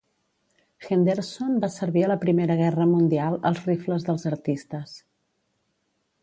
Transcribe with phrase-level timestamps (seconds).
[0.85, 4.97] Henderson va servir a la Primera Guerra Mundial als Rifles dels Artistes.